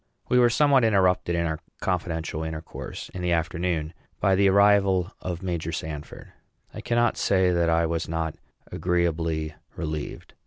We 0.29 0.39
were 0.39 0.49
somewhat 0.49 0.83
interrupted 0.83 1.35
in 1.35 1.45
our 1.45 1.59
confidential 1.79 2.41
intercourse, 2.43 3.09
in 3.09 3.21
the 3.21 3.33
afternoon, 3.33 3.93
by 4.19 4.33
the 4.33 4.49
arrival 4.49 5.11
of 5.21 5.43
Major 5.43 5.71
Sanford. 5.71 6.33
I 6.73 6.81
cannot 6.81 7.17
say 7.17 7.51
that 7.51 7.69
I 7.69 7.85
was 7.85 8.09
not 8.09 8.35
agreeably 8.71 9.53
relieved. 9.75 10.33